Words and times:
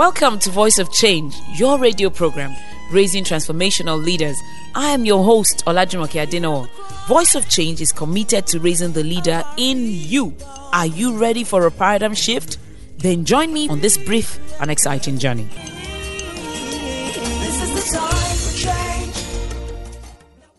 Welcome 0.00 0.38
to 0.38 0.50
Voice 0.50 0.78
of 0.78 0.90
Change, 0.90 1.36
your 1.56 1.78
radio 1.78 2.08
program 2.08 2.56
raising 2.90 3.22
transformational 3.22 4.02
leaders. 4.02 4.34
I 4.74 4.92
am 4.92 5.04
your 5.04 5.22
host, 5.22 5.62
Olajumoke 5.66 6.26
Adenowo. 6.26 6.70
Voice 7.06 7.34
of 7.34 7.46
Change 7.50 7.82
is 7.82 7.92
committed 7.92 8.46
to 8.46 8.60
raising 8.60 8.92
the 8.94 9.04
leader 9.04 9.44
in 9.58 9.84
you. 9.84 10.34
Are 10.72 10.86
you 10.86 11.18
ready 11.18 11.44
for 11.44 11.66
a 11.66 11.70
paradigm 11.70 12.14
shift? 12.14 12.56
Then 12.96 13.26
join 13.26 13.52
me 13.52 13.68
on 13.68 13.80
this 13.80 13.98
brief 13.98 14.40
and 14.58 14.70
exciting 14.70 15.18
journey. 15.18 15.50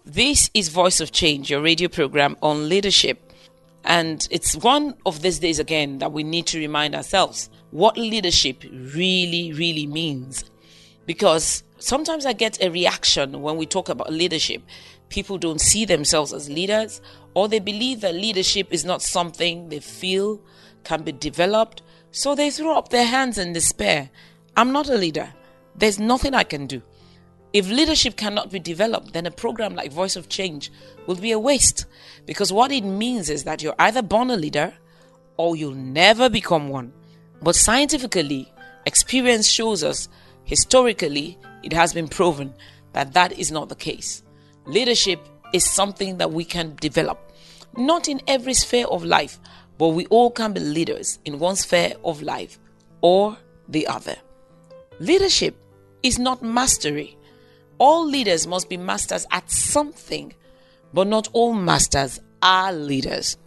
This 0.05 0.51
is 0.53 0.69
Voice 0.69 0.99
of 0.99 1.11
Change, 1.11 1.49
your 1.49 1.61
radio 1.61 1.87
program 1.87 2.37
on 2.43 2.69
leadership. 2.69 3.33
And 3.83 4.27
it's 4.29 4.55
one 4.55 4.93
of 5.03 5.23
these 5.23 5.39
days 5.39 5.57
again 5.57 5.97
that 5.97 6.11
we 6.11 6.21
need 6.21 6.45
to 6.45 6.59
remind 6.59 6.93
ourselves 6.93 7.49
what 7.71 7.97
leadership 7.97 8.63
really, 8.71 9.53
really 9.53 9.87
means. 9.87 10.45
Because 11.05 11.63
sometimes 11.79 12.25
I 12.25 12.33
get 12.33 12.61
a 12.61 12.69
reaction 12.69 13.41
when 13.41 13.57
we 13.57 13.65
talk 13.65 13.89
about 13.89 14.13
leadership. 14.13 14.61
People 15.09 15.37
don't 15.37 15.59
see 15.59 15.83
themselves 15.85 16.31
as 16.31 16.49
leaders, 16.49 17.01
or 17.33 17.47
they 17.47 17.59
believe 17.59 18.01
that 18.01 18.13
leadership 18.13 18.67
is 18.71 18.85
not 18.85 19.01
something 19.01 19.69
they 19.69 19.79
feel 19.79 20.41
can 20.83 21.03
be 21.03 21.11
developed, 21.11 21.81
so 22.11 22.35
they 22.35 22.49
throw 22.49 22.77
up 22.77 22.89
their 22.89 23.05
hands 23.05 23.37
in 23.37 23.53
despair. 23.53 24.09
I'm 24.55 24.71
not 24.71 24.89
a 24.89 24.95
leader. 24.95 25.33
There's 25.75 25.99
nothing 25.99 26.33
I 26.33 26.43
can 26.43 26.67
do. 26.67 26.81
If 27.53 27.69
leadership 27.69 28.15
cannot 28.15 28.51
be 28.51 28.59
developed, 28.59 29.13
then 29.13 29.25
a 29.25 29.31
program 29.31 29.75
like 29.75 29.91
Voice 29.91 30.15
of 30.15 30.29
Change 30.29 30.71
will 31.05 31.15
be 31.15 31.31
a 31.31 31.39
waste. 31.39 31.85
Because 32.25 32.53
what 32.53 32.71
it 32.71 32.83
means 32.83 33.29
is 33.29 33.43
that 33.43 33.61
you're 33.61 33.75
either 33.79 34.01
born 34.01 34.29
a 34.29 34.37
leader 34.37 34.73
or 35.37 35.55
you'll 35.55 35.73
never 35.73 36.29
become 36.29 36.69
one. 36.69 36.93
But 37.41 37.55
scientifically, 37.55 38.51
experience 38.85 39.47
shows 39.47 39.83
us, 39.83 40.07
historically, 40.43 41.37
it 41.63 41.73
has 41.73 41.93
been 41.93 42.07
proven 42.07 42.53
that 42.93 43.13
that 43.13 43.37
is 43.37 43.51
not 43.51 43.69
the 43.69 43.75
case. 43.75 44.23
Leadership 44.65 45.19
is 45.53 45.69
something 45.69 46.17
that 46.17 46.31
we 46.31 46.45
can 46.45 46.75
develop. 46.75 47.31
Not 47.77 48.07
in 48.07 48.21
every 48.27 48.53
sphere 48.53 48.85
of 48.87 49.03
life, 49.03 49.39
but 49.77 49.89
we 49.89 50.05
all 50.07 50.29
can 50.29 50.53
be 50.53 50.59
leaders 50.59 51.19
in 51.25 51.39
one 51.39 51.55
sphere 51.55 51.93
of 52.03 52.21
life 52.21 52.59
or 53.01 53.37
the 53.67 53.87
other. 53.87 54.15
Leadership 54.99 55.55
is 56.03 56.19
not 56.19 56.43
mastery. 56.43 57.17
All 57.79 58.05
leaders 58.05 58.45
must 58.45 58.69
be 58.69 58.77
masters 58.77 59.25
at 59.31 59.49
something, 59.49 60.33
but 60.93 61.07
not 61.07 61.29
all 61.33 61.53
masters 61.53 62.19
are 62.43 62.71
leaders. 62.71 63.37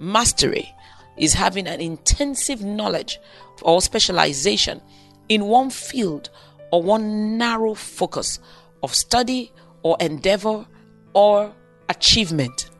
Mastery 0.00 0.73
is 1.16 1.32
having 1.32 1.66
an 1.66 1.80
intensive 1.80 2.62
knowledge 2.62 3.18
or 3.62 3.80
specialization 3.80 4.80
in 5.28 5.44
one 5.46 5.70
field 5.70 6.30
or 6.72 6.82
one 6.82 7.38
narrow 7.38 7.74
focus 7.74 8.40
of 8.82 8.94
study 8.94 9.52
or 9.82 9.96
endeavor 10.00 10.66
or 11.14 11.54
achievement. 11.88 12.70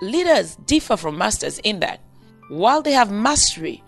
Leaders 0.00 0.56
differ 0.66 0.96
from 0.96 1.18
masters 1.18 1.58
in 1.60 1.80
that 1.80 2.00
while 2.48 2.82
they 2.82 2.92
have 2.92 3.10
mastery, 3.10 3.82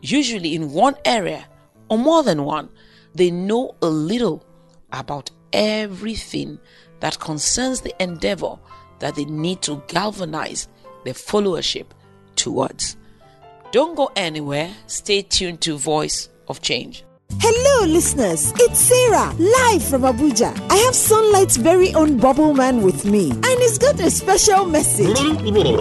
usually 0.00 0.54
in 0.54 0.72
one 0.72 0.96
area 1.04 1.46
or 1.88 1.98
more 1.98 2.22
than 2.22 2.44
one, 2.44 2.68
they 3.14 3.30
know 3.30 3.74
a 3.82 3.86
little 3.86 4.44
about 4.92 5.30
everything 5.52 6.58
that 7.00 7.18
concerns 7.18 7.80
the 7.80 7.94
endeavor 8.02 8.58
that 9.00 9.14
they 9.16 9.24
need 9.24 9.62
to 9.62 9.82
galvanize 9.88 10.68
their 11.04 11.14
followership 11.14 11.86
towards. 12.36 12.96
Don't 13.72 13.94
go 13.94 14.10
anywhere. 14.16 14.70
Stay 14.86 15.22
tuned 15.22 15.60
to 15.62 15.78
Voice 15.78 16.28
of 16.48 16.60
Change. 16.60 17.04
Hello, 17.38 17.86
listeners. 17.86 18.52
It's 18.56 18.80
Sarah, 18.80 19.32
live 19.38 19.84
from 19.84 20.02
Abuja. 20.02 20.52
I 20.70 20.76
have 20.76 20.94
Sunlight's 20.94 21.56
very 21.56 21.94
own 21.94 22.16
Bubble 22.18 22.52
Man 22.54 22.82
with 22.82 23.04
me, 23.04 23.30
and 23.30 23.44
he's 23.60 23.78
got 23.78 24.00
a 24.00 24.10
special 24.10 24.64
message. 24.66 25.14
Bubble 25.14 25.76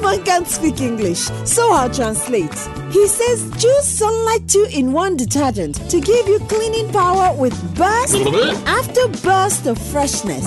Man 0.00 0.24
can't 0.24 0.46
speak 0.46 0.80
English, 0.80 1.28
so 1.44 1.72
I'll 1.72 1.90
translate. 1.92 2.54
He 2.92 3.06
says 3.08 3.50
choose 3.60 3.84
Sunlight 3.84 4.48
2 4.48 4.68
in 4.72 4.92
1 4.92 5.16
detergent 5.16 5.74
to 5.90 6.00
give 6.00 6.28
you 6.28 6.38
cleaning 6.48 6.90
power 6.92 7.34
with 7.36 7.52
burst 7.74 8.14
after 8.66 9.08
burst 9.26 9.66
of 9.66 9.76
freshness. 9.90 10.46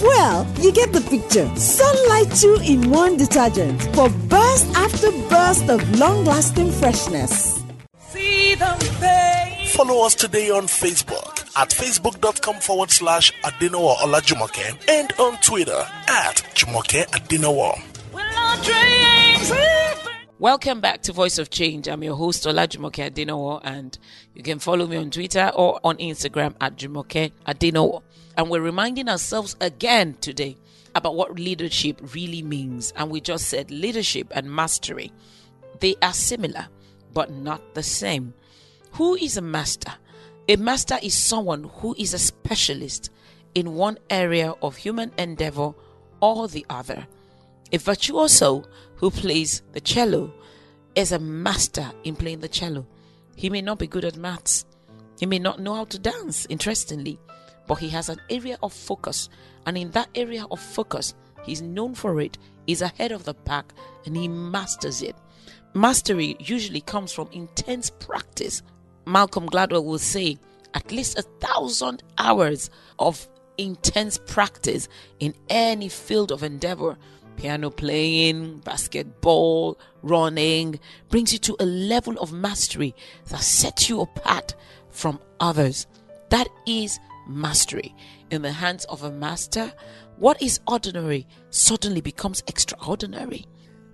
Well, 0.00 0.46
you 0.60 0.70
get 0.72 0.92
the 0.92 1.00
picture. 1.10 1.50
Sunlight 1.56 2.32
2 2.36 2.60
in 2.64 2.88
1 2.90 3.16
detergent 3.16 3.82
for 3.94 4.08
burst 4.28 4.66
after 4.76 5.10
burst 5.28 5.68
of 5.68 5.98
long 5.98 6.24
lasting 6.24 6.70
freshness. 6.70 7.55
Follow 9.76 10.06
us 10.06 10.14
today 10.14 10.50
on 10.50 10.64
Facebook 10.66 11.40
at 11.56 11.70
facebook.com 11.70 12.56
forward 12.60 12.90
slash 12.90 13.32
Adenowo 13.42 13.96
Olajumoke 13.96 14.88
and 14.88 15.12
on 15.18 15.36
Twitter 15.40 15.86
at 16.08 16.36
Jumoke 16.54 17.06
Adenowo. 17.08 17.78
Welcome 20.38 20.80
back 20.80 21.02
to 21.02 21.12
Voice 21.12 21.38
of 21.38 21.50
Change. 21.50 21.88
I'm 21.88 22.02
your 22.02 22.14
host 22.16 22.44
Olajumoke 22.44 23.10
Adenowo, 23.10 23.60
and 23.64 23.98
you 24.34 24.42
can 24.42 24.58
follow 24.58 24.86
me 24.86 24.96
on 24.96 25.10
Twitter 25.10 25.50
or 25.54 25.80
on 25.84 25.96
Instagram 25.98 26.54
at 26.60 26.76
Jumoke 26.76 27.32
Adenowo. 27.46 28.02
And 28.36 28.50
we're 28.50 28.60
reminding 28.60 29.08
ourselves 29.08 29.56
again 29.60 30.14
today 30.20 30.56
about 30.94 31.14
what 31.16 31.38
leadership 31.38 32.00
really 32.14 32.42
means. 32.42 32.92
And 32.96 33.10
we 33.10 33.20
just 33.20 33.48
said 33.48 33.70
leadership 33.70 34.28
and 34.30 34.50
mastery. 34.50 35.12
They 35.80 35.96
are 36.02 36.12
similar, 36.12 36.68
but 37.12 37.30
not 37.30 37.74
the 37.74 37.82
same. 37.82 38.34
Who 38.92 39.14
is 39.14 39.36
a 39.36 39.42
master? 39.42 39.92
A 40.48 40.56
master 40.56 40.98
is 41.02 41.16
someone 41.16 41.64
who 41.64 41.94
is 41.98 42.14
a 42.14 42.18
specialist 42.18 43.10
in 43.54 43.74
one 43.74 43.98
area 44.10 44.54
of 44.62 44.76
human 44.76 45.12
endeavor 45.18 45.74
or 46.20 46.48
the 46.48 46.64
other. 46.70 47.06
A 47.72 47.78
virtuoso 47.78 48.64
who 48.96 49.10
plays 49.10 49.62
the 49.72 49.80
cello 49.80 50.32
is 50.94 51.12
a 51.12 51.18
master 51.18 51.90
in 52.04 52.16
playing 52.16 52.40
the 52.40 52.48
cello. 52.48 52.86
He 53.34 53.50
may 53.50 53.60
not 53.60 53.78
be 53.78 53.86
good 53.86 54.04
at 54.04 54.16
maths, 54.16 54.64
he 55.18 55.26
may 55.26 55.38
not 55.38 55.60
know 55.60 55.74
how 55.74 55.84
to 55.86 55.98
dance, 55.98 56.46
interestingly, 56.48 57.18
but 57.66 57.76
he 57.76 57.88
has 57.88 58.08
an 58.08 58.20
area 58.30 58.58
of 58.62 58.72
focus, 58.72 59.28
and 59.66 59.76
in 59.76 59.90
that 59.92 60.08
area 60.14 60.46
of 60.50 60.60
focus, 60.60 61.14
he's 61.42 61.62
known 61.62 61.94
for 61.94 62.20
it, 62.20 62.38
he's 62.66 62.82
ahead 62.82 63.12
of 63.12 63.24
the 63.24 63.34
pack, 63.34 63.72
and 64.04 64.16
he 64.16 64.28
masters 64.28 65.02
it. 65.02 65.16
Mastery 65.74 66.36
usually 66.38 66.80
comes 66.80 67.12
from 67.12 67.28
intense 67.32 67.90
practice 67.90 68.62
Malcolm 69.06 69.48
Gladwell 69.48 69.84
will 69.84 69.98
say, 69.98 70.38
at 70.74 70.90
least 70.90 71.18
a 71.18 71.22
thousand 71.22 72.02
hours 72.18 72.70
of 72.98 73.28
intense 73.56 74.18
practice 74.26 74.88
in 75.20 75.34
any 75.48 75.88
field 75.88 76.30
of 76.30 76.42
endeavor 76.42 76.98
piano 77.36 77.70
playing, 77.70 78.58
basketball, 78.58 79.78
running 80.02 80.80
brings 81.08 81.32
you 81.32 81.38
to 81.38 81.56
a 81.60 81.66
level 81.66 82.18
of 82.18 82.32
mastery 82.32 82.94
that 83.28 83.42
sets 83.42 83.88
you 83.88 84.00
apart 84.00 84.54
from 84.90 85.20
others. 85.38 85.86
That 86.30 86.48
is 86.66 86.98
mastery. 87.28 87.94
In 88.30 88.42
the 88.42 88.52
hands 88.52 88.84
of 88.86 89.02
a 89.02 89.12
master, 89.12 89.72
what 90.16 90.40
is 90.42 90.60
ordinary 90.66 91.26
suddenly 91.50 92.00
becomes 92.00 92.42
extraordinary. 92.48 93.46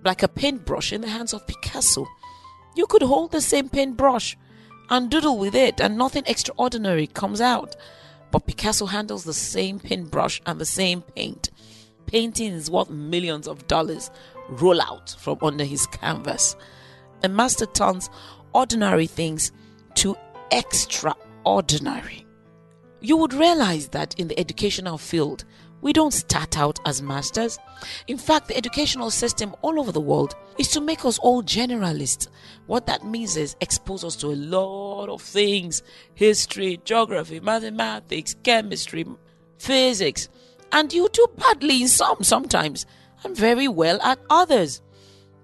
Like 0.03 0.23
a 0.23 0.27
paintbrush 0.27 0.91
in 0.91 1.01
the 1.01 1.09
hands 1.09 1.33
of 1.33 1.45
Picasso. 1.47 2.07
You 2.75 2.87
could 2.87 3.03
hold 3.03 3.31
the 3.31 3.41
same 3.41 3.69
paintbrush 3.69 4.35
and 4.93 5.09
doodle 5.09 5.39
with 5.39 5.55
it, 5.55 5.81
and 5.81 5.97
nothing 5.97 6.21
extraordinary 6.27 7.07
comes 7.07 7.41
out. 7.41 7.75
But 8.29 8.45
Picasso 8.45 8.85
handles 8.85 9.23
the 9.23 9.33
same 9.33 9.79
paintbrush 9.79 10.39
and 10.45 10.61
the 10.61 10.67
same 10.67 11.01
paint. 11.01 11.49
Painting 12.05 12.53
is 12.53 12.69
worth 12.69 12.91
millions 12.91 13.47
of 13.47 13.65
dollars 13.65 14.11
roll 14.49 14.79
out 14.79 15.15
from 15.17 15.39
under 15.41 15.63
his 15.63 15.87
canvas. 15.87 16.55
A 17.23 17.27
master 17.27 17.65
turns 17.65 18.11
ordinary 18.53 19.07
things 19.07 19.51
to 19.95 20.15
extraordinary. 20.51 22.27
You 23.01 23.17
would 23.17 23.33
realize 23.33 23.87
that 23.89 24.13
in 24.19 24.27
the 24.27 24.39
educational 24.39 24.99
field, 24.99 25.43
we 25.83 25.91
don't 25.91 26.13
start 26.13 26.57
out 26.57 26.79
as 26.85 27.01
masters. 27.01 27.59
In 28.07 28.17
fact, 28.17 28.47
the 28.47 28.57
educational 28.57 29.11
system 29.11 29.53
all 29.61 29.79
over 29.79 29.91
the 29.91 29.99
world 29.99 30.33
is 30.57 30.69
to 30.69 30.81
make 30.81 31.03
us 31.03 31.19
all 31.19 31.43
generalists. 31.43 32.29
What 32.67 32.87
that 32.87 33.05
means 33.05 33.35
is 33.35 33.57
expose 33.59 34.05
us 34.05 34.15
to 34.17 34.27
a 34.27 34.35
lot 34.35 35.09
of 35.09 35.21
things 35.21 35.83
history, 36.15 36.79
geography, 36.85 37.41
mathematics, 37.41 38.33
chemistry, 38.43 39.05
physics. 39.59 40.29
And 40.71 40.91
you 40.91 41.09
do 41.11 41.27
badly 41.37 41.81
in 41.81 41.89
some 41.89 42.23
sometimes 42.23 42.85
and 43.25 43.35
very 43.35 43.67
well 43.67 44.01
at 44.01 44.19
others. 44.29 44.81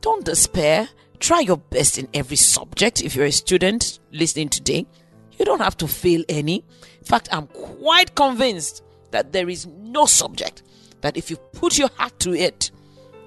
Don't 0.01 0.23
despair. 0.23 0.87
Try 1.19 1.41
your 1.41 1.57
best 1.57 1.97
in 1.97 2.07
every 2.13 2.37
subject 2.37 3.01
if 3.01 3.13
you're 3.13 3.25
a 3.25 3.31
student 3.31 3.99
listening 4.13 4.47
today. 4.47 4.87
You 5.37 5.43
don't 5.43 5.59
have 5.59 5.75
to 5.77 5.87
fail 5.87 6.23
any. 6.29 6.63
In 6.99 7.03
fact, 7.03 7.27
I'm 7.29 7.47
quite 7.47 8.15
convinced 8.15 8.83
that 9.11 9.31
there 9.31 9.49
is 9.49 9.65
no 9.67 10.05
subject 10.05 10.63
that 11.01 11.17
if 11.17 11.29
you 11.29 11.37
put 11.53 11.77
your 11.77 11.89
heart 11.95 12.19
to 12.19 12.33
it, 12.33 12.71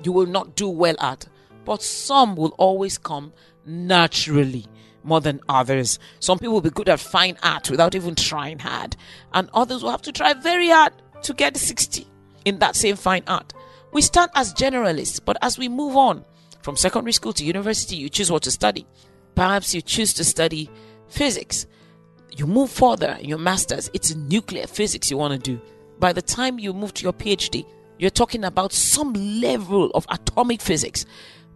you 0.03 0.13
will 0.13 0.27
not 0.27 0.57
do 0.57 0.69
well 0.69 0.97
at. 1.01 1.27
But 1.65 1.83
some 1.83 2.37
will 2.37 2.55
always 2.59 2.99
come 2.99 3.33
naturally 3.65 4.67
more 5.05 5.21
than 5.21 5.41
others. 5.49 5.99
Some 6.21 6.39
people 6.39 6.55
will 6.55 6.61
be 6.61 6.71
good 6.71 6.89
at 6.89 7.01
fine 7.01 7.37
art 7.43 7.71
without 7.71 7.95
even 7.95 8.15
trying 8.15 8.59
hard, 8.59 8.97
and 9.33 9.49
others 9.53 9.83
will 9.83 9.91
have 9.91 10.03
to 10.03 10.13
try 10.13 10.35
very 10.35 10.69
hard 10.69 10.93
to 11.23 11.35
get 11.35 11.57
60 11.57 12.07
in 12.45 12.59
that 12.59 12.77
same 12.77 12.97
fine 12.97 13.23
art. 13.27 13.53
We 13.93 14.03
start 14.03 14.31
as 14.35 14.55
generalists, 14.55 15.21
but 15.25 15.37
as 15.43 15.59
we 15.59 15.69
move 15.69 15.97
on 15.97 16.25
from 16.63 16.77
secondary 16.77 17.13
school 17.13 17.33
to 17.35 17.45
university, 17.45 17.97
you 17.97 18.09
choose 18.09 18.31
what 18.31 18.43
to 18.45 18.51
study. 18.51 18.87
Perhaps 19.35 19.75
you 19.75 19.83
choose 19.83 20.13
to 20.15 20.25
study 20.25 20.71
physics. 21.09 21.67
You 22.35 22.47
move 22.47 22.71
further 22.71 23.19
in 23.21 23.29
your 23.29 23.39
master's, 23.39 23.91
it's 23.93 24.15
nuclear 24.15 24.67
physics 24.67 25.11
you 25.11 25.19
want 25.19 25.35
to 25.35 25.39
do. 25.39 25.61
By 25.99 26.13
the 26.13 26.23
time 26.23 26.59
you 26.59 26.73
move 26.73 26.95
to 26.95 27.03
your 27.03 27.13
PhD, 27.13 27.67
you're 27.99 28.11
talking 28.11 28.45
about 28.45 28.73
some 28.73 29.13
level 29.13 29.91
of 29.91 30.07
atomic 30.09 30.63
physics. 30.63 31.05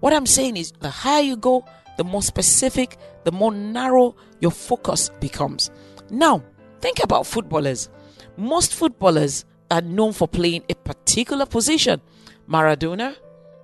What 0.01 0.13
I'm 0.13 0.27
saying 0.27 0.57
is, 0.59 0.73
the 0.81 0.91
higher 0.91 1.23
you 1.23 1.37
go, 1.37 1.65
the 1.97 2.05
more 2.05 2.23
specific, 2.23 2.99
the 3.25 3.33
more 3.33 3.53
narrow 3.53 4.15
your 4.41 4.51
focus 4.51 5.11
becomes. 5.19 5.71
Now, 6.11 6.43
think 6.81 7.03
about 7.03 7.27
footballers. 7.27 7.89
Most 8.37 8.75
footballers 8.75 9.47
are 9.71 9.81
known 9.81 10.13
for 10.13 10.29
playing 10.29 10.65
a 10.69 10.75
particular 10.75 11.47
position. 11.47 12.03
Maradona, 12.49 13.17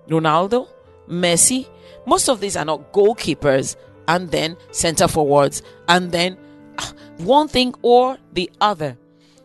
Ronaldo, 0.09 0.67
Messi, 1.09 1.69
most 2.07 2.29
of 2.29 2.41
these 2.41 2.57
are 2.57 2.65
not 2.65 2.93
goalkeepers 2.93 3.77
and 4.09 4.31
then 4.31 4.57
center 4.73 5.07
forwards 5.07 5.63
and 5.89 6.11
then 6.11 6.37
one 7.19 7.49
thing 7.49 7.75
or 7.83 8.19
the 8.33 8.51
other. 8.61 8.97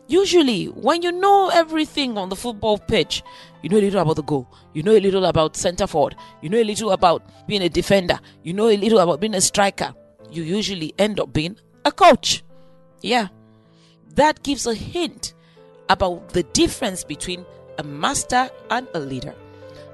Usually, 0.06 0.66
when 0.66 1.02
you 1.02 1.12
know 1.12 1.50
everything 1.52 2.16
on 2.16 2.30
the 2.30 2.36
football 2.36 2.78
pitch, 2.78 3.22
you 3.62 3.68
know 3.68 3.76
a 3.76 3.82
little 3.82 4.00
about 4.00 4.16
the 4.16 4.22
goal, 4.22 4.48
you 4.72 4.82
know 4.82 4.92
a 4.92 5.00
little 5.00 5.26
about 5.26 5.54
center 5.54 5.86
forward, 5.86 6.16
you 6.40 6.48
know 6.48 6.58
a 6.58 6.64
little 6.64 6.92
about 6.92 7.22
being 7.46 7.62
a 7.62 7.68
defender, 7.68 8.18
you 8.42 8.54
know 8.54 8.68
a 8.68 8.76
little 8.76 9.00
about 9.00 9.20
being 9.20 9.34
a 9.34 9.40
striker. 9.40 9.94
You 10.30 10.42
usually 10.42 10.94
end 10.98 11.20
up 11.20 11.32
being 11.32 11.56
a 11.84 11.92
coach. 11.92 12.42
Yeah. 13.02 13.28
That 14.14 14.42
gives 14.42 14.66
a 14.66 14.74
hint 14.74 15.34
about 15.88 16.30
the 16.30 16.42
difference 16.42 17.04
between 17.04 17.44
a 17.78 17.82
master 17.82 18.50
and 18.70 18.88
a 18.94 19.00
leader. 19.00 19.34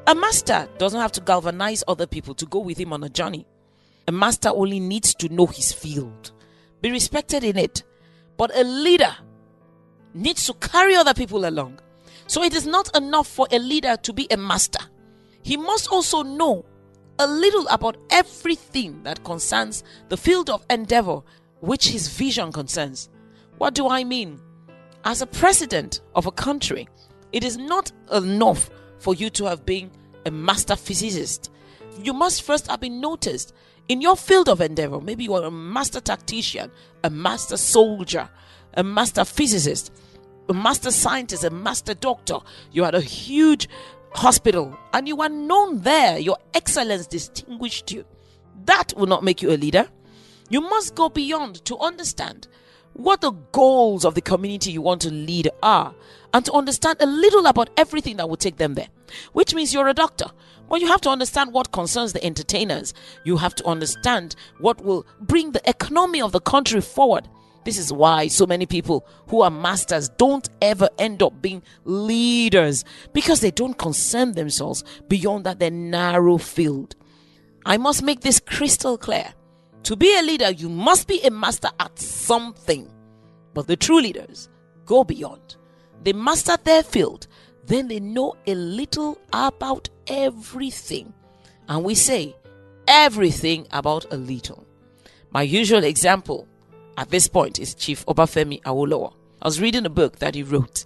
A 0.07 0.15
master 0.15 0.69
doesn't 0.79 1.01
have 1.01 1.13
to 1.13 1.21
galvanize 1.21 1.83
other 1.89 2.07
people 2.07 2.35
to 2.35 2.47
go 2.47 2.59
with 2.59 2.79
him 2.79 2.93
on 2.93 3.03
a 3.05 3.09
journey. 3.09 3.47
A 4.07 4.13
master 4.13 4.51
only 4.51 4.81
needs 4.81 5.15
to 5.15 5.29
know 5.29 5.47
his 5.47 5.73
field, 5.73 6.33
be 6.85 6.91
respected 6.91 7.43
in 7.45 7.57
it. 7.57 7.83
But 8.37 8.55
a 8.55 8.63
leader 8.63 9.17
needs 10.13 10.45
to 10.47 10.53
carry 10.55 10.95
other 10.95 11.15
people 11.15 11.49
along. 11.49 11.81
So 12.27 12.43
it 12.43 12.55
is 12.55 12.67
not 12.67 12.95
enough 12.95 13.27
for 13.27 13.49
a 13.51 13.59
leader 13.59 13.97
to 14.03 14.13
be 14.13 14.27
a 14.31 14.37
master. 14.37 14.85
He 15.43 15.57
must 15.57 15.91
also 15.91 16.23
know 16.23 16.67
a 17.19 17.27
little 17.27 17.67
about 17.69 17.97
everything 18.11 19.03
that 19.05 19.25
concerns 19.25 19.83
the 20.11 20.19
field 20.19 20.51
of 20.51 20.67
endeavor 20.69 21.23
which 21.61 21.89
his 21.89 22.09
vision 22.09 22.53
concerns. 22.53 23.09
What 23.57 23.73
do 23.73 23.89
I 23.89 24.05
mean? 24.05 24.39
As 25.05 25.23
a 25.23 25.27
president 25.27 26.03
of 26.15 26.27
a 26.27 26.33
country, 26.33 26.87
it 27.33 27.45
is 27.45 27.57
not 27.57 27.93
enough 28.13 28.69
for 28.99 29.15
you 29.15 29.31
to 29.31 29.47
have 29.47 29.65
been 29.65 29.91
a 30.27 30.31
master 30.31 30.77
physicist. 30.77 31.51
You 32.03 32.13
must 32.13 32.43
first 32.43 32.67
have 32.67 32.81
been 32.81 33.01
noticed 33.01 33.55
in 33.89 34.01
your 34.01 34.17
field 34.17 34.49
of 34.49 34.61
endeavor. 34.61 35.01
Maybe 35.01 35.25
you 35.25 35.35
are 35.35 35.45
a 35.45 35.51
master 35.51 36.01
tactician, 36.01 36.71
a 37.03 37.11
master 37.11 37.57
soldier, 37.57 38.29
a 38.75 38.83
master 38.83 39.25
physicist 39.25 39.93
a 40.49 40.55
master 40.55 40.91
scientist, 40.91 41.45
a 41.45 41.51
master 41.51 41.95
doctor. 41.95 42.39
You 42.73 42.85
had 42.85 42.95
a 42.95 43.01
huge 43.01 43.69
hospital 44.13 44.77
and 44.93 45.09
you 45.09 45.21
are 45.23 45.29
known 45.29 45.81
there. 45.81 46.19
Your 46.19 46.39
excellence 46.53 47.07
distinguished 47.07 47.91
you. 47.93 48.05
That 48.67 48.95
will 48.97 49.07
not 49.07 49.25
make 49.25 49.43
you 49.43 49.51
a 49.51 49.57
leader. 49.57 49.89
You 50.51 50.61
must 50.61 50.95
go 50.95 51.09
beyond 51.09 51.65
to 51.65 51.79
understand 51.79 52.49
what 52.93 53.21
the 53.21 53.33
goals 53.53 54.05
of 54.05 54.15
the 54.15 54.21
community 54.21 54.71
you 54.71 54.83
want 54.83 55.01
to 55.03 55.11
lead 55.11 55.51
are 55.63 55.95
and 56.33 56.45
to 56.45 56.53
understand 56.53 56.99
a 57.01 57.07
little 57.07 57.47
about 57.47 57.71
everything 57.77 58.17
that 58.19 58.29
will 58.29 58.37
take 58.37 58.57
them 58.57 58.75
there. 58.75 58.89
Which 59.33 59.55
means 59.55 59.73
you're 59.73 59.89
a 59.89 59.95
doctor. 59.95 60.27
Well, 60.69 60.81
you 60.81 60.87
have 60.89 61.01
to 61.03 61.11
understand 61.11 61.53
what 61.53 61.73
concerns 61.73 62.13
the 62.13 62.25
entertainers. 62.25 62.95
You 63.25 63.37
have 63.37 63.55
to 63.57 63.67
understand 63.67 64.35
what 64.59 64.83
will 64.85 65.07
bring 65.21 65.53
the 65.53 65.69
economy 65.69 66.21
of 66.21 66.33
the 66.33 66.41
country 66.41 66.81
forward. 66.81 67.29
This 67.65 67.79
is 67.79 67.93
why 67.93 68.29
so 68.29 68.47
many 68.47 68.67
people 68.67 69.07
who 69.29 69.41
are 69.41 69.51
masters 69.51 70.11
don't 70.11 70.49
ever 70.61 70.89
end 70.99 71.23
up 71.23 71.41
being 71.41 71.63
leaders 71.85 72.85
because 73.13 73.41
they 73.41 73.51
don't 73.51 73.79
concern 73.79 74.33
themselves 74.33 74.85
beyond 75.09 75.45
that 75.45 75.59
their 75.59 75.71
narrow 75.71 76.37
field. 76.37 76.95
I 77.65 77.79
must 77.79 78.03
make 78.03 78.21
this 78.21 78.41
crystal 78.41 78.99
clear. 78.99 79.33
To 79.85 79.97
be 79.97 80.15
a 80.19 80.23
leader, 80.23 80.51
you 80.51 80.69
must 80.69 81.09
be 81.09 81.21
a 81.23 81.31
master 81.31 81.69
at 81.81 81.99
something. 81.99 82.91
But 83.55 83.67
the 83.67 83.77
true 83.77 84.01
leaders 84.01 84.49
go 84.85 85.05
beyond. 85.05 85.57
They 86.03 86.13
master 86.13 86.57
their 86.63 86.83
field, 86.83 87.27
then 87.67 87.89
they 87.89 88.01
know 88.01 88.35
a 88.47 88.55
little 88.55 89.19
about 89.33 89.89
everything. 90.07 91.13
And 91.69 91.85
we 91.85 91.95
say 91.95 92.37
everything 92.87 93.67
about 93.71 94.07
a 94.13 94.17
little. 94.17 94.67
My 95.31 95.43
usual 95.43 95.85
example 95.85 96.47
at 96.97 97.11
this 97.11 97.29
point 97.29 97.59
is 97.59 97.75
Chief 97.75 98.05
Obafemi 98.07 98.63
Awolowo. 98.63 99.15
I 99.43 99.49
was 99.49 99.61
reading 99.61 99.85
a 99.85 99.91
book 99.91 100.21
that 100.21 100.35
he 100.35 100.43
wrote, 100.43 100.85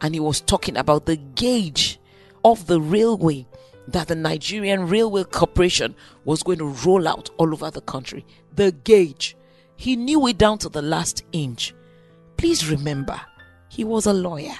and 0.00 0.14
he 0.14 0.20
was 0.20 0.40
talking 0.40 0.76
about 0.76 1.06
the 1.06 1.16
gauge 1.16 1.98
of 2.44 2.66
the 2.66 2.80
railway 2.80 3.46
that 3.88 4.08
the 4.08 4.14
Nigerian 4.14 4.88
Railway 4.88 5.24
Corporation 5.24 5.94
was 6.24 6.42
going 6.42 6.58
to 6.58 6.66
roll 6.66 7.06
out 7.08 7.30
all 7.38 7.52
over 7.52 7.70
the 7.70 7.80
country. 7.80 8.24
The 8.54 8.72
gauge. 8.72 9.36
He 9.76 9.96
knew 9.96 10.26
it 10.26 10.38
down 10.38 10.58
to 10.58 10.68
the 10.68 10.82
last 10.82 11.24
inch. 11.32 11.74
Please 12.36 12.68
remember, 12.68 13.20
he 13.68 13.84
was 13.84 14.06
a 14.06 14.12
lawyer, 14.12 14.56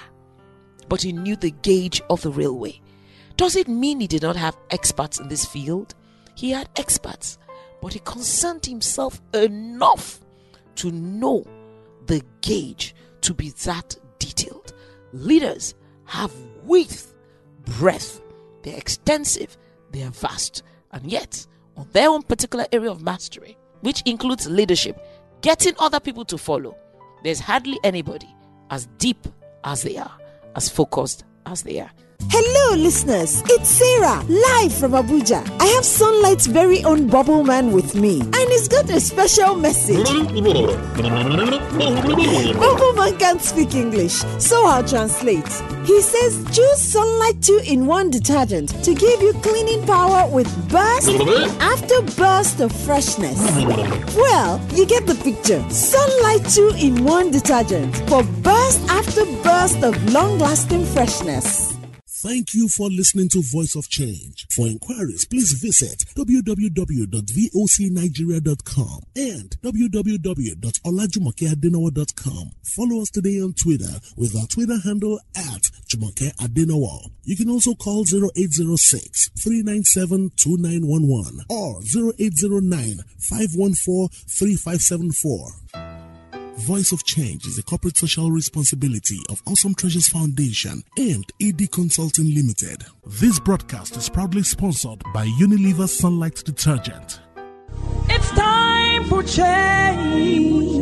but 0.88 1.02
he 1.02 1.12
knew 1.12 1.36
the 1.36 1.50
gauge 1.50 2.00
of 2.08 2.22
the 2.22 2.30
railway. 2.30 2.80
Does 3.36 3.54
it 3.54 3.68
mean 3.68 4.00
he 4.00 4.06
did 4.06 4.22
not 4.22 4.36
have 4.36 4.56
experts 4.70 5.20
in 5.20 5.28
this 5.28 5.44
field? 5.44 5.94
He 6.34 6.50
had 6.50 6.68
experts, 6.76 7.38
but 7.82 7.92
he 7.92 7.98
concerned 8.00 8.64
himself 8.64 9.20
enough 9.34 10.20
to 10.76 10.90
know 10.90 11.46
the 12.06 12.22
gauge 12.40 12.94
to 13.22 13.34
be 13.34 13.50
that 13.64 13.96
detailed. 14.18 14.72
Leaders 15.12 15.74
have 16.04 16.32
width, 16.62 17.14
breadth, 17.78 18.22
they're 18.62 18.76
extensive, 18.76 19.56
they 19.92 20.02
are 20.02 20.10
vast, 20.10 20.62
and 20.92 21.10
yet 21.10 21.46
on 21.76 21.86
their 21.92 22.08
own 22.08 22.22
particular 22.22 22.66
area 22.72 22.90
of 22.90 23.02
mastery, 23.02 23.56
which 23.80 24.02
includes 24.06 24.48
leadership, 24.48 24.98
getting 25.42 25.74
other 25.78 26.00
people 26.00 26.24
to 26.24 26.38
follow, 26.38 26.76
there's 27.22 27.40
hardly 27.40 27.78
anybody 27.84 28.34
as 28.70 28.86
deep 28.98 29.28
as 29.64 29.82
they 29.82 29.96
are, 29.96 30.16
as 30.54 30.68
focused 30.68 31.24
as 31.44 31.62
they 31.62 31.80
are. 31.80 31.90
Hello, 32.30 32.76
listeners. 32.76 33.42
It's 33.46 33.68
Sarah, 33.68 34.22
live 34.28 34.72
from 34.74 34.92
Abuja. 34.92 35.42
I 35.60 35.66
have 35.66 35.84
Sunlight's 35.84 36.46
very 36.46 36.82
own 36.84 37.06
Bubble 37.08 37.44
Man 37.44 37.72
with 37.72 37.94
me, 37.94 38.20
and 38.20 38.34
he's 38.50 38.68
got 38.68 38.88
a 38.90 39.00
special 39.00 39.54
message. 39.54 40.06
Bubble 42.54 42.92
Man 42.94 43.16
can't 43.18 43.40
speak 43.40 43.74
English, 43.74 44.14
so 44.38 44.66
I'll 44.66 44.84
translate. 44.84 45.46
He 45.84 46.00
says 46.02 46.44
choose 46.52 46.80
Sunlight 46.80 47.40
2 47.42 47.60
in 47.66 47.86
1 47.86 48.10
detergent 48.10 48.70
to 48.84 48.92
give 48.94 49.22
you 49.22 49.32
cleaning 49.34 49.86
power 49.86 50.28
with 50.28 50.48
burst 50.68 51.08
after 51.60 52.02
burst 52.20 52.60
of 52.60 52.72
freshness. 52.72 53.38
Well, 54.16 54.60
you 54.74 54.84
get 54.86 55.06
the 55.06 55.14
picture. 55.22 55.62
Sunlight 55.70 56.44
2 56.50 56.72
in 56.78 57.04
1 57.04 57.30
detergent 57.30 57.94
for 58.08 58.24
burst 58.42 58.80
after 58.88 59.24
burst 59.42 59.82
of 59.84 60.12
long 60.12 60.38
lasting 60.38 60.84
freshness. 60.86 61.75
Thank 62.26 62.54
you 62.54 62.68
for 62.68 62.88
listening 62.90 63.28
to 63.28 63.40
Voice 63.40 63.76
of 63.76 63.88
Change. 63.88 64.48
For 64.50 64.66
inquiries, 64.66 65.24
please 65.26 65.52
visit 65.52 66.04
www.vocnigeria.com 66.16 69.00
and 69.14 69.50
www.olajumokeadenowo.com. 69.62 72.50
Follow 72.64 73.02
us 73.02 73.10
today 73.10 73.40
on 73.40 73.52
Twitter 73.52 74.00
with 74.16 74.34
our 74.34 74.48
Twitter 74.48 74.80
handle 74.82 75.20
at 75.36 75.62
Jumoke 75.88 76.34
Adenowo. 76.40 77.12
You 77.22 77.36
can 77.36 77.48
also 77.48 77.74
call 77.74 78.02
0806 78.02 79.30
397 79.40 80.32
2911 80.34 81.44
or 81.48 81.78
0809 81.78 83.04
514 83.20 84.08
3574. 84.26 85.85
Voice 86.60 86.90
of 86.90 87.04
Change 87.04 87.46
is 87.46 87.58
a 87.58 87.62
corporate 87.62 87.98
social 87.98 88.30
responsibility 88.30 89.18
of 89.28 89.42
Awesome 89.46 89.74
Treasures 89.74 90.08
Foundation 90.08 90.82
and 90.96 91.24
AD 91.42 91.70
Consulting 91.70 92.34
Limited. 92.34 92.82
This 93.04 93.38
broadcast 93.38 93.96
is 93.96 94.08
proudly 94.08 94.42
sponsored 94.42 95.02
by 95.12 95.26
Unilever 95.38 95.86
Sunlight 95.86 96.42
Detergent. 96.44 97.20
It's 98.08 98.30
time 98.30 99.04
for 99.04 99.22
change. 99.22 100.76